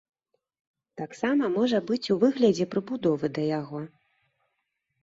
Таксама 1.01 1.49
можа 1.57 1.83
быць 1.91 2.01
ў 2.01 2.15
выглядзе 2.25 2.65
прыбудовы 2.73 3.25
да 3.39 3.47
яго. 3.61 3.79